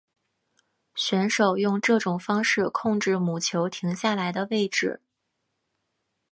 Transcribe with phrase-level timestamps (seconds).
[0.95, 4.99] 选手用这种方式控制母球停下来的位置。